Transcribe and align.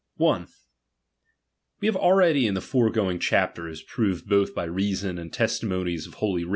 1. 0.17 0.47
We 1.79 1.85
have 1.87 1.95
already 1.95 2.45
in 2.47 2.53
the 2.55 2.59
foregoing 2.61 3.19
chapters, 3.19 3.81
(proved 3.87 4.27
both 4.27 4.55
by 4.55 4.63
reason 4.63 5.19
and 5.19 5.31
testimonies 5.31 6.07
of 6.07 6.15
holy 6.15 6.43